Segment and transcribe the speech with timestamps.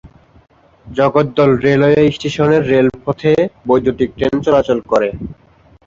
[0.87, 3.31] জগদ্দল railway স্টেশনের রেলপথে
[3.67, 5.09] বৈদ্যুতীক ট্রেন চলাচল করে।